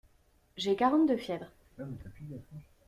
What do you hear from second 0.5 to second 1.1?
J'ai quarante